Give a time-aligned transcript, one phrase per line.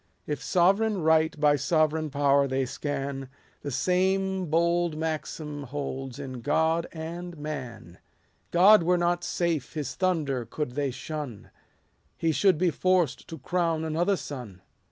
[0.25, 3.29] If sovereign right by sovereign power they scan,
[3.61, 7.99] The same bold maxim holds in God and man:
[8.49, 11.51] God were not safe, his thunder could they shun,
[12.17, 14.63] He should be forced to crown another son.